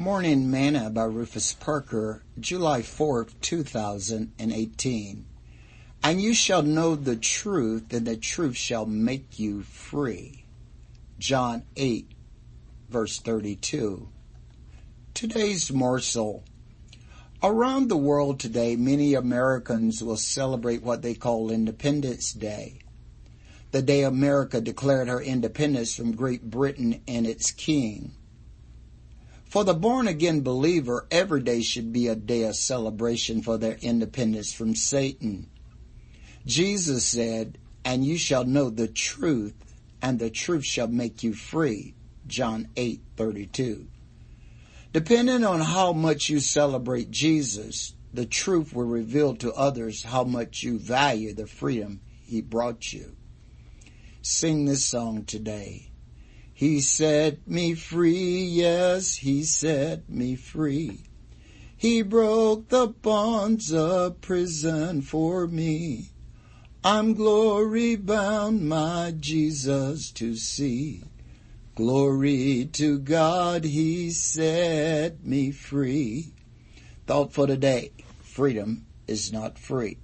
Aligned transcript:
Morning 0.00 0.50
Manna 0.50 0.88
by 0.88 1.04
Rufus 1.04 1.52
Parker, 1.52 2.22
July 2.40 2.80
4, 2.80 3.26
2018. 3.42 5.26
And 6.02 6.22
you 6.22 6.32
shall 6.32 6.62
know 6.62 6.96
the 6.96 7.16
truth, 7.16 7.92
and 7.92 8.06
the 8.06 8.16
truth 8.16 8.56
shall 8.56 8.86
make 8.86 9.38
you 9.38 9.60
free. 9.60 10.46
John 11.18 11.64
8, 11.76 12.12
verse 12.88 13.18
32. 13.18 14.08
Today's 15.12 15.70
morsel. 15.70 16.44
Around 17.42 17.88
the 17.88 17.98
world 17.98 18.40
today, 18.40 18.76
many 18.76 19.12
Americans 19.12 20.02
will 20.02 20.16
celebrate 20.16 20.82
what 20.82 21.02
they 21.02 21.12
call 21.12 21.50
Independence 21.50 22.32
Day. 22.32 22.78
The 23.70 23.82
day 23.82 24.04
America 24.04 24.62
declared 24.62 25.08
her 25.08 25.20
independence 25.20 25.94
from 25.94 26.16
Great 26.16 26.44
Britain 26.50 27.02
and 27.06 27.26
its 27.26 27.50
king. 27.50 28.14
For 29.50 29.64
the 29.64 29.74
born 29.74 30.06
again 30.06 30.42
believer, 30.42 31.08
every 31.10 31.42
day 31.42 31.60
should 31.60 31.92
be 31.92 32.06
a 32.06 32.14
day 32.14 32.44
of 32.44 32.54
celebration 32.54 33.42
for 33.42 33.58
their 33.58 33.78
independence 33.82 34.52
from 34.52 34.76
Satan. 34.76 35.50
Jesus 36.46 37.04
said, 37.04 37.58
and 37.84 38.04
you 38.04 38.16
shall 38.16 38.44
know 38.44 38.70
the 38.70 38.86
truth, 38.86 39.74
and 40.00 40.20
the 40.20 40.30
truth 40.30 40.64
shall 40.64 40.86
make 40.86 41.24
you 41.24 41.34
free. 41.34 41.96
John 42.28 42.68
8, 42.76 43.00
32. 43.16 43.88
Depending 44.92 45.44
on 45.44 45.60
how 45.60 45.92
much 45.92 46.28
you 46.28 46.38
celebrate 46.38 47.10
Jesus, 47.10 47.94
the 48.14 48.26
truth 48.26 48.72
will 48.72 48.84
reveal 48.84 49.34
to 49.34 49.52
others 49.54 50.04
how 50.04 50.22
much 50.22 50.62
you 50.62 50.78
value 50.78 51.34
the 51.34 51.48
freedom 51.48 52.00
he 52.24 52.40
brought 52.40 52.92
you. 52.92 53.16
Sing 54.22 54.66
this 54.66 54.84
song 54.84 55.24
today. 55.24 55.89
He 56.60 56.82
set 56.82 57.48
me 57.48 57.72
free, 57.72 58.42
yes, 58.42 59.14
he 59.14 59.44
set 59.44 60.10
me 60.10 60.36
free. 60.36 61.06
He 61.74 62.02
broke 62.02 62.68
the 62.68 62.88
bonds 62.88 63.72
of 63.72 64.20
prison 64.20 65.00
for 65.00 65.46
me. 65.46 66.10
I'm 66.84 67.14
glory 67.14 67.96
bound, 67.96 68.68
my 68.68 69.14
Jesus 69.18 70.10
to 70.10 70.36
see. 70.36 71.02
Glory 71.76 72.68
to 72.74 72.98
God, 72.98 73.64
he 73.64 74.10
set 74.10 75.24
me 75.24 75.52
free. 75.52 76.34
Thought 77.06 77.32
for 77.32 77.46
today, 77.46 77.92
freedom 78.22 78.84
is 79.08 79.32
not 79.32 79.58
free. 79.58 79.96